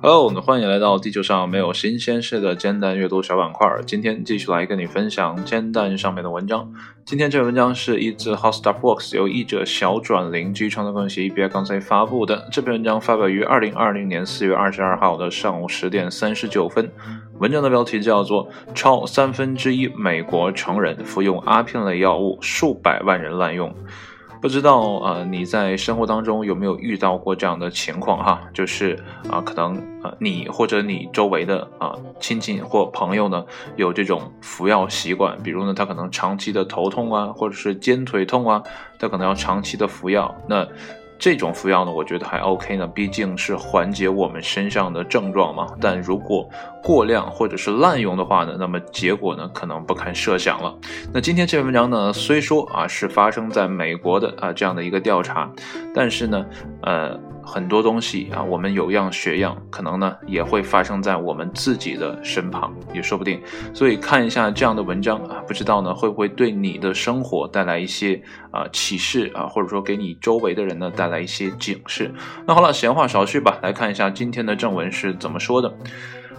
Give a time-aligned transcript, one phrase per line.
[0.00, 3.68] Hello，欢迎来到地球上没有新鲜事的煎蛋阅读小板块。
[3.84, 6.72] 今天继续来跟你分享煎蛋上面的文章。
[7.04, 12.48] 今天这篇文章是一自 How Stuff Works 由译者小转零基于创作关系 B I 杠 C 发布的。
[12.50, 16.90] 这篇文章发表于二零二零年四月二十二号的上午十点三十九分。
[17.38, 23.68] 文章的标题叫做《超三分之一美国成人服用阿片类药物，数百万人滥用》。
[24.40, 28.40] 不知道啊你在生活当中有没有遇到过这样的情况哈？
[28.54, 33.44] 就是啊，可能呃你或者你周围的啊亲戚或朋友呢
[33.76, 38.62] 有这种服药习惯，比如呢他可能长期的头痛啊，或者是肩腿痛啊，
[38.98, 40.34] 他可能要长期的服药。
[40.48, 40.66] 那
[41.18, 45.66] 这种服药呢，我觉得还 OK 呢，毕竟是缓解我们身上的症状嘛。
[45.80, 46.48] 但如果
[46.82, 50.74] 过量或者是滥用的话呢，那么结果呢可能不堪设想了。
[51.12, 55.50] 那今天这篇文章呢，虽说啊是发生在美国的啊这样的一个调查，
[55.94, 56.46] 但是呢，
[56.82, 57.18] 呃。
[57.48, 63.40] 很多东西啊，我们有样学样，可能呢也会发生在我们自己的身旁，也说不定。
[63.72, 72.12] 所以看一下这样的文章啊，不知道呢会不会对你的生活带来一些啊启示啊，或者说给你周围的人呢带来一些警示。
[72.46, 75.72] 那好了，闲话少叙吧，来看一下今天的正文是怎么说的。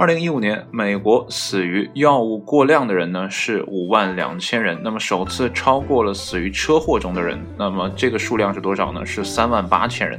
[0.00, 7.38] 二零一五年，美国死于药物过量的人呢是五万两千人，那么首次超过了死于车祸中的人。
[7.58, 9.04] 那么这个数量是多少呢？
[9.04, 10.18] 是三万八千人。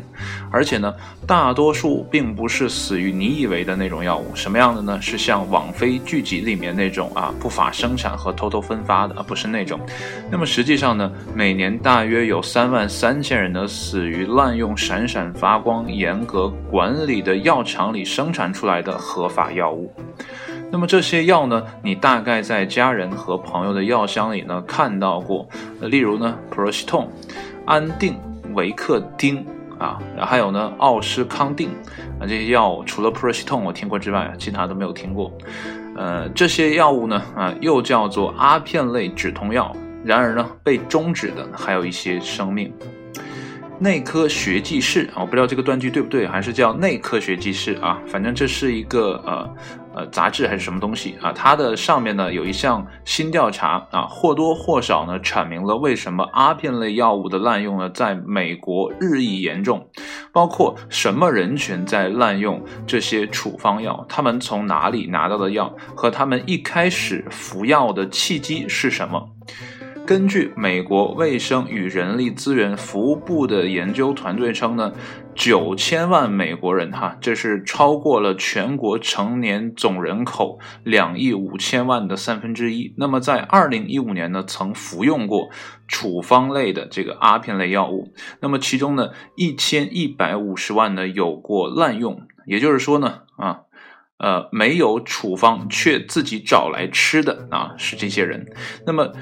[0.52, 0.94] 而且呢，
[1.26, 5.02] 大多数并不是死于你以为的那种药物，什么样的呢？
[5.02, 9.80] 是像网飞剧集里面那种啊不法生产和偷偷分发的，而不是那种。
[10.30, 19.71] 那么实际上呢，每年大约有三万三千人呢死于滥用闪闪发光、严格管理的药厂里生产出来的合法药。
[19.72, 19.90] 药物，
[20.70, 21.64] 那么这些药呢？
[21.82, 25.48] 你大概在家人和朋友的药箱里呢看到过，
[25.80, 27.10] 例如呢普罗西痛、
[27.66, 28.18] 安定、
[28.54, 29.46] 维克丁
[29.80, 31.70] 啊，还有呢奥施康定
[32.20, 35.32] 啊，这些药除了普罗西痛我听过之外，其他都没有听过。
[35.96, 39.74] 呃，这些药物呢啊，又叫做阿片类止痛药。
[40.04, 42.74] 然而呢，被终止的还有一些生命。
[43.82, 48.00] 内科学记事啊，我不知道这个断句对不对，还是叫内科学记事啊？
[48.06, 49.56] 反正这是一个呃
[49.96, 51.34] 呃杂志还是什么东西啊？
[51.34, 59.90] 它的上面呢有一项新调查啊，或多或少呢阐明了为什么阿片类药物的滥用呢在美国日益严重，
[60.32, 69.28] 包括什么人群在滥用这些处方药，他们从哪里拿到的药，和他们一开始服药的契机是什么？
[70.06, 74.92] 根据美国卫生与人力资源服务部的研究团队称呢，
[75.36, 82.94] 九千万美国人哈，这是超过了全国成年总人口两亿五千万的三分之一。
[82.98, 85.50] 那么在二零一五年呢，曾服用过
[85.88, 88.12] 处方类的这个阿片类药物。
[88.42, 93.62] 那么其中呢，一千一百五十万呢有过滥用，也就是说呢，啊，
[94.18, 98.46] 呃，没有处方却自己找来吃的啊，是这些人。
[98.86, 99.14] 那么。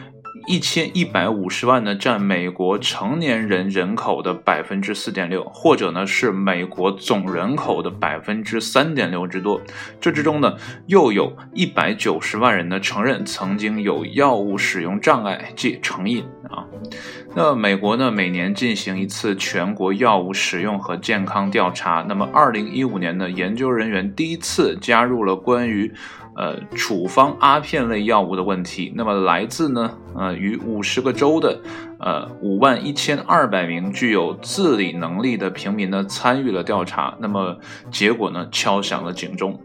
[0.48, 9.62] 一千一百五十万呢，占美国成年人人口的百分之四点六，或者呢是美国总人口的百分之三点六之多。
[10.00, 10.56] 这之中呢，
[10.88, 16.66] 又有一百九十万人呢承认曾经有药物使用障碍，即成瘾啊。
[17.36, 22.04] 那美国呢，每年进行一次全国药物使用和健康调查。
[22.08, 25.94] 那么，二零一五年呢，研究人员第一次加入了关于。
[26.40, 31.60] 呃，处方阿片类药物的问题，那么来自呢，呃，与五十个州的，
[32.00, 37.58] 呃，五万一千二百名具有自理能力的平民呢，参与了调查，那么
[37.92, 39.60] 结果呢，敲响了警钟。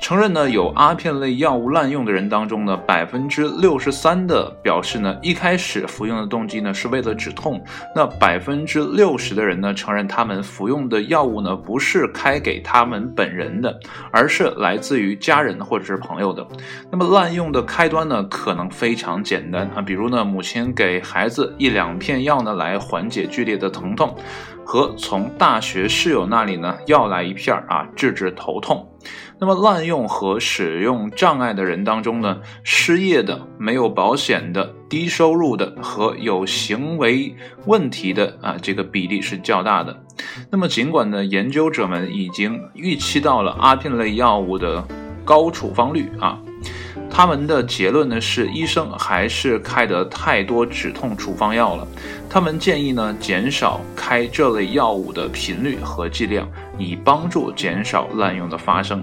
[0.00, 7.60] 承认呢有阿片类药物滥用的人当中呢，百分之六十三的表示呢一开始服用的动机呢是为了止痛。
[7.94, 13.76] 那百分之六十的人呢承认他们服用的药物呢不是开给他们本人的，
[14.12, 16.46] 而是来自于家人或者是朋友的。
[16.90, 24.14] 那么滥用的开端呢可能非常简单啊，比如呢母亲给孩子一两片药呢来缓解剧烈的疼痛。
[24.68, 28.84] 和从大学室友那里呢要来一片啊，治治头痛。
[29.38, 37.34] 那么滥用和使用障碍的人当中呢，失业的、没有保险的、低收入的和有行为
[37.66, 39.94] 问题的啊，这个比例是较大的。
[40.50, 44.82] 那么尽管呢，研究者们已经预期到了阿片类药物的
[45.22, 46.40] 高处方率啊。
[47.16, 51.88] 他们的结论呢是，医生还是开得太多止痛处方药了。
[52.28, 56.46] 他们建议呢，减少开这类药物的频率和剂量，
[56.76, 59.02] 以帮助减少滥用的发生。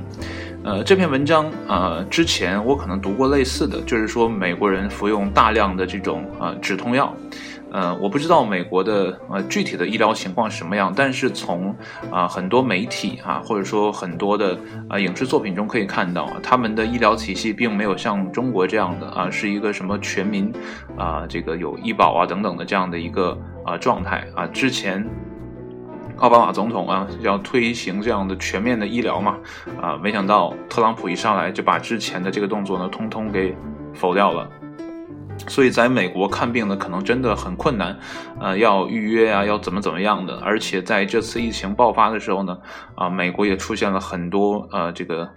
[0.63, 7.11] 呃，这篇文章呃之前我可能读过类似的，就是说美国人服用大量的这种呃止痛药。
[7.73, 11.75] 呃，我不知道美国的呃具体的医疗情况是什么样，但是从
[12.11, 14.55] 啊很多媒体啊或者说很多的
[14.87, 20.53] 啊影视作品中可以看到，他们的医疗体系并没有像中国这样的啊是一个什么全民
[20.95, 23.35] 啊这个有医保啊等等的这样的一个
[23.65, 24.45] 啊状态啊。
[24.45, 25.03] 之前
[26.17, 29.35] 奥巴马总统啊要推行这样的全面的医疗嘛
[29.81, 33.57] 啊，没想到特朗普一上来就把之前的这个动作呢通通给
[33.95, 34.47] 否掉了。
[35.47, 37.97] 所以，在美国看病呢，可能真的很困难，
[38.39, 40.37] 呃，要预约啊，要怎么怎么样的。
[40.39, 42.57] 而且在这次疫情爆发的时候呢，
[42.95, 45.29] 啊，美国也出现了很多呃，这个。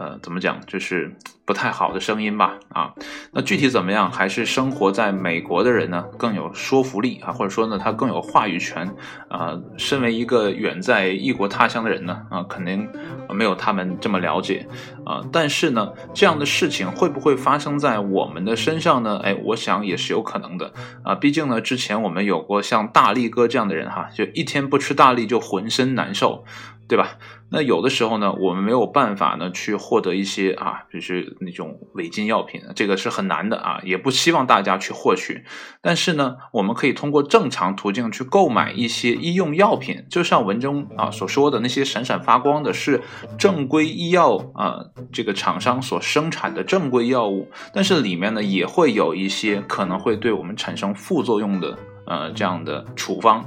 [0.00, 1.14] 呃，怎么讲，就是
[1.44, 2.58] 不太好的声音吧？
[2.70, 2.94] 啊，
[3.32, 8.90] 那具体怎么样，还是生活在美国的人呢更有说服力啊，或者说呢，他更有话语权
[9.28, 9.60] 啊。
[9.76, 12.88] 身为一个远在异国他乡的人呢，啊，肯定
[13.28, 14.66] 没有他们这么了解
[15.04, 15.20] 啊。
[15.30, 19.20] 但是呢，这样的事情会不会发生在我们的身上呢？
[19.22, 20.72] 哎，我想也是有可能的
[21.04, 21.14] 啊。
[21.14, 26.42] 毕竟呢，之前我们有过像大力哥这样的人哈，就一天不吃大力就浑身难受。
[26.90, 27.18] 对吧？
[27.52, 35.44] 那有的时候呢，我们没有办法呢去获得一些啊，就是那种违禁药品，这个是很难的啊，也不希望大家去获取。
[35.80, 43.00] 但是呢，我们可以通过正常途径去购买一些医用药品，就像文中啊所说的那些闪闪发光的，是
[43.38, 44.80] 正规医药啊
[45.12, 51.78] 这个厂商所生产的正规药物，但是里面呢也会有一些可能会对我们产生副作用的。
[52.10, 53.44] 呃，这样的处方，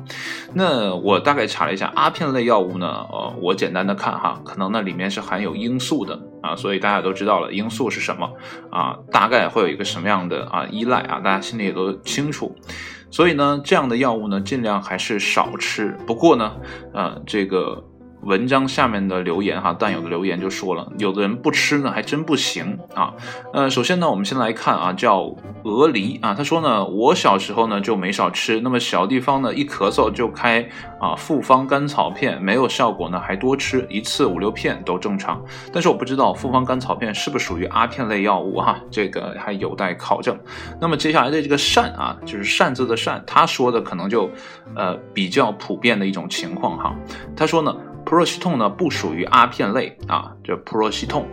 [0.54, 8.32] 那我大概查了一下阿片类药物呢，呃，我简单的看哈，可能那里面是含有罂粟的啊，所以大家都知道了罂粟是什么
[8.72, 12.56] 啊，大概会有一个什么样的啊依赖啊，大家心里也都清楚，
[13.12, 15.98] 所以呢，这样的药物呢，尽量还是少吃。
[16.08, 16.56] 不过呢，
[16.94, 17.84] 呃，这个。
[18.26, 23.14] 文章下面的留言哈，但有的留言就说了，有的人不吃呢，还真不行啊。
[23.54, 30.68] 呃，首先呢，我们先来看啊，叫鹅梨啊，他说呢，我小时候呢就没少吃，那么小地方呢一咳嗽就开
[31.00, 35.44] 啊复方甘草片，没有效果呢还多吃一次五六片都正常。
[35.72, 40.38] 但是我不知道复方甘草片是不是属于阿片类药物哈，这个还有待考证。
[40.80, 44.30] 那么接下来的这个善啊，就是善字的善，他说的可能就
[44.76, 46.96] 呃比较普遍的一种情况哈，
[47.36, 47.76] 他说呢。
[48.14, 51.28] 扑热息痛呢不属于阿片类啊，就扑热息痛，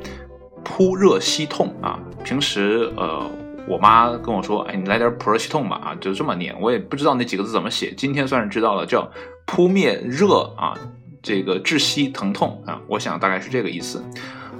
[0.64, 2.00] 扑热息痛啊。
[2.24, 3.30] 平时呃，
[3.68, 7.92] 我妈跟我说，哎，你来点扑热息痛吧啊，就这么念，我也不知道那几个字怎么写。
[7.94, 9.06] 今天算是知道了，叫
[9.44, 10.72] 扑灭热啊，
[11.22, 14.02] 这个窒息疼痛啊，我想大概是这个意思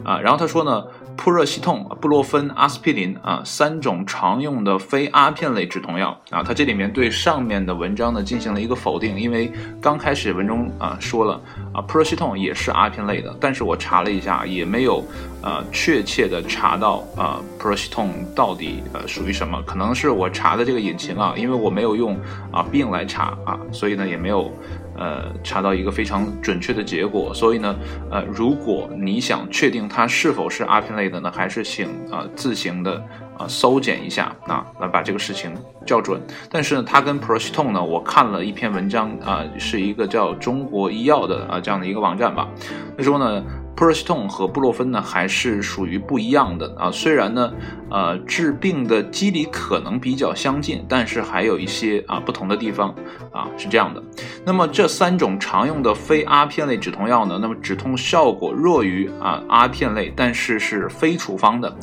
[0.04, 0.20] 啊。
[0.20, 0.84] 然后他说呢。
[1.20, 9.52] 扑热息痛、布洛芬、阿司匹林啊，三种常用的非阿片类止痛药啊，它这里面对上面的文章呢进行了一个否定，因为
[9.82, 11.38] 刚开始文中啊说了
[11.74, 15.04] 啊，扑热息痛也是阿片类的，但是我查了一下，也没有
[15.42, 22.18] 呃确切的查到啊，扑热息痛到底呃属于什么，可能是我查的这个引擎啊，因为我没有用
[22.50, 24.50] 啊病来查啊，所以呢也没有。
[24.96, 27.76] 呃，查到一个非常准确的结果，所以呢，
[28.10, 33.02] 呃，如果你想确定它是否是阿片类的呢，还是请啊自行的
[33.38, 35.52] 啊搜检一下啊，来把这个事情
[35.86, 36.20] 校准。
[36.50, 42.48] 但是呢，它跟 p r o s t o n 呢，我看了一篇文章啊，是一个叫中国医药的啊这样的一个网站吧，
[42.96, 43.42] 他说呢。
[43.80, 46.90] 普热西痛和布洛芬呢，还是属于不一样的啊。
[46.90, 47.50] 虽然呢，
[47.90, 52.94] 呃，治病的机理可能比较相近，但是还有一些啊不同的地方
[53.32, 54.02] 啊，是这样的。
[54.44, 61.74] 那么这三种常用的非阿片类止痛药呢，那么止痛效果弱于啊阿片类，但是是非处方的。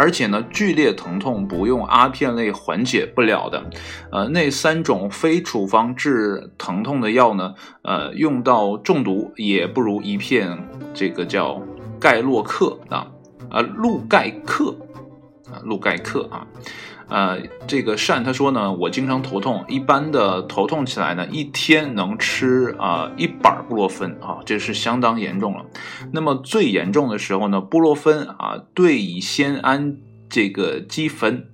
[0.00, 3.62] 而且呢，剧烈疼痛不用阿片类缓解不了的，
[4.10, 11.60] 呃，那三种非处方治疼痛的药呢，呃，用到中毒也不如一片这个叫
[12.00, 13.06] 盖洛克啊，
[13.50, 14.74] 啊，氯盖克
[15.52, 16.46] 啊，氯盖克啊。
[17.10, 25.66] 呃，这个善他说呢，我经常头痛，一般的头痛起来呢，一天能吃啊一板布洛芬啊，这是相当严重了。
[26.12, 29.96] 那么最严重的时候呢，布洛芬啊对乙酰胺
[30.28, 31.46] 这个基酚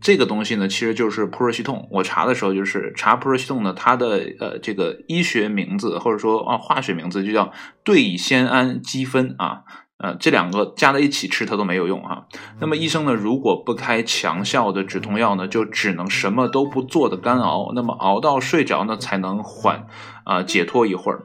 [0.00, 1.88] 这个东西呢，其实就是扑热息痛。
[1.90, 9.62] 我查的时候就是查扑热息痛呢，它的呃这个医学名字或者说啊化学名字就叫对乙酰胺基酚啊。
[10.02, 12.26] 呃，这两个加在一起吃它都没有用哈。
[12.58, 17.70] 那么医生呢，如果不开强效的止痛药呢，就只能什么都不做的干熬。
[17.72, 19.86] 那么熬到睡着呢，才能缓
[20.24, 21.22] 啊解脱一会儿。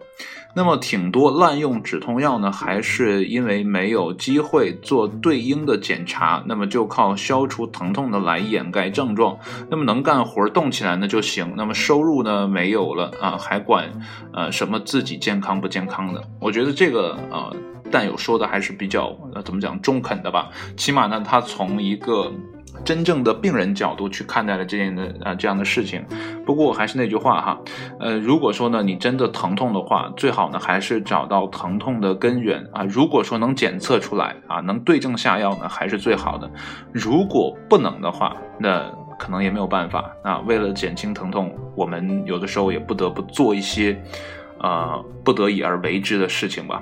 [0.56, 9.38] 那么挺多滥用止痛药呢，还是因为没有机会做对应的检查，那么就靠消除疼痛的来掩盖症状。
[9.70, 11.54] 那么能干活动起来呢就行。
[11.56, 13.90] 那么收入呢没有了啊，还管
[14.34, 16.24] 呃什么自己健康不健康的？
[16.40, 17.52] 我觉得这个啊。
[17.92, 22.32] 但有说的还是比较呃怎么讲中肯的吧，起码呢，他从一个
[22.84, 26.06] 真正的病人角度去看待了这件的啊这样的事情。
[26.46, 27.60] 不过我还是那句话哈，
[28.00, 32.84] 呃，如果说呢你真的疼痛的话，最好呢还是找到疼痛的根源啊。
[32.84, 36.50] 如果说能检测出来啊，能对症下药呢，还是最好的。
[36.92, 40.40] 如果不能的话，那可能也没有办法啊。
[40.42, 44.00] 为了减轻疼痛，我们有的时候也不得不做一些。
[44.60, 46.82] 呃，不得已而为之的事情吧。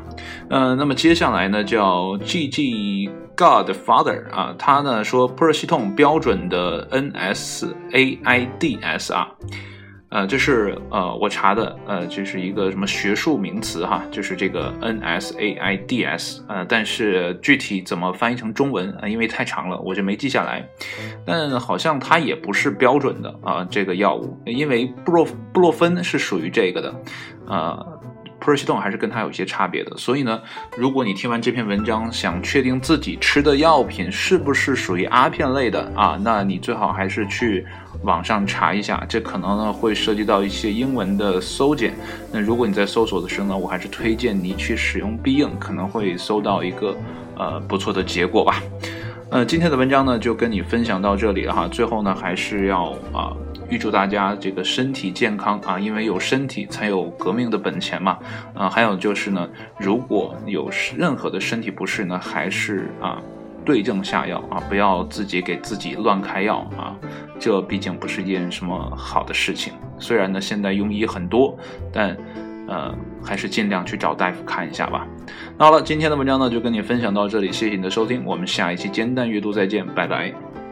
[0.50, 9.30] 呃，那么接下来呢，叫 G G Godfather 啊，他呢说，pro 系统标准的 N S A I D S 啊。
[10.16, 19.10] 呃，这是呃我查的，呃，这是一个什么学术名词哈，就是这个 NSAIDs，呃，但是具体怎么翻译成中文啊？
[19.10, 20.66] 因为太长了，我就没记下来。
[21.26, 26.96] 但好像它也不是标准的啊，这个药物，因为布洛布洛芬是属于这个的，
[27.50, 27.95] 呃。
[28.46, 30.40] 普尔西痛还是跟它有一些差别的，所以呢，
[30.78, 37.66] 如果你听完这篇文章想确定自己吃的药品是不是属于阿片类的啊，那你最好还是去
[38.04, 41.96] 网上查一下，这可能呢会涉及到一些英文的搜检。
[42.32, 46.96] 那如果你在搜索的时候呢，我还是推荐你去使用必应，可能会搜到一个
[47.36, 48.62] 呃不错的结果吧。
[49.32, 53.36] 呃，今天的文章呢就跟你分享到这里了哈，最后呢还是要啊。
[53.70, 55.80] 预祝大家这个身体健康啊！
[55.80, 58.18] 因为有身体才有革命的本钱嘛。
[58.54, 59.48] 啊，还有就是呢，
[59.80, 63.22] 如果有任何的身体不适呢，还是啊
[63.64, 66.96] 对症下药啊，不要自己给自己乱开药啊。
[67.40, 69.74] 这毕竟不是一件什么好的事情。
[70.00, 71.58] 虽然呢现在庸医很多，
[71.92, 72.16] 但
[72.68, 72.94] 呃
[73.24, 75.08] 还是尽量去找大夫看一下吧。
[75.58, 80.65] 那好了，今天的文章呢就跟你分享到这里，谢谢你的收听，我们下一期煎蛋阅读再见，拜拜。